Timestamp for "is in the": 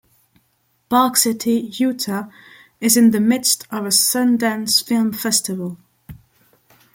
2.79-3.19